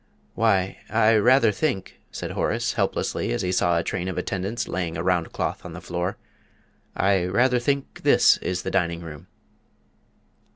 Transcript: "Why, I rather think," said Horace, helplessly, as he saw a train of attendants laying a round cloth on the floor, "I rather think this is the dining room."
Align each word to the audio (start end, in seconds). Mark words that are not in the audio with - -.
"Why, 0.33 0.79
I 0.89 1.15
rather 1.17 1.51
think," 1.51 1.99
said 2.11 2.31
Horace, 2.31 2.73
helplessly, 2.73 3.31
as 3.31 3.43
he 3.43 3.51
saw 3.51 3.77
a 3.77 3.83
train 3.83 4.07
of 4.07 4.17
attendants 4.17 4.67
laying 4.67 4.97
a 4.97 5.03
round 5.03 5.31
cloth 5.31 5.63
on 5.63 5.73
the 5.73 5.79
floor, 5.79 6.17
"I 6.95 7.25
rather 7.25 7.59
think 7.59 8.01
this 8.01 8.37
is 8.37 8.63
the 8.63 8.71
dining 8.71 9.01
room." 9.01 9.27